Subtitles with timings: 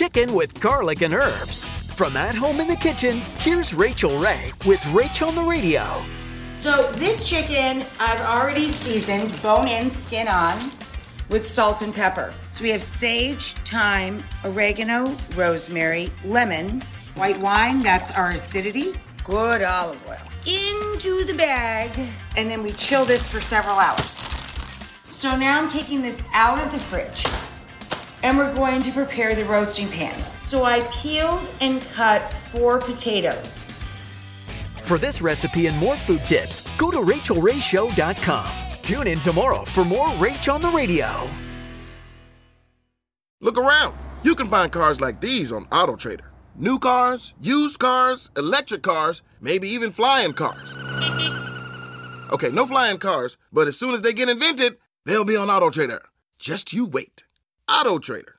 [0.00, 1.62] Chicken with garlic and herbs.
[1.94, 5.84] From at home in the kitchen, here's Rachael Ray with Rachael on the Radio.
[6.60, 10.58] So this chicken I've already seasoned, bone in, skin on,
[11.28, 12.32] with salt and pepper.
[12.48, 16.80] So we have sage, thyme, oregano, rosemary, lemon,
[17.16, 20.16] white wine, that's our acidity, good olive oil.
[20.46, 21.90] Into the bag,
[22.38, 24.18] and then we chill this for several hours.
[25.04, 27.26] So now I'm taking this out of the fridge
[28.22, 30.18] and we're going to prepare the roasting pan.
[30.38, 32.20] So I peeled and cut
[32.52, 33.64] four potatoes.
[34.82, 38.52] For this recipe and more food tips, go to rachaelrayshow.com.
[38.82, 41.08] Tune in tomorrow for more Rach on the Radio.
[43.40, 43.96] Look around.
[44.22, 46.26] You can find cars like these on AutoTrader.
[46.56, 50.74] New cars, used cars, electric cars, maybe even flying cars.
[52.32, 56.00] Okay, no flying cars, but as soon as they get invented, they'll be on AutoTrader.
[56.38, 57.24] Just you wait.
[57.70, 58.34] AutoTrader.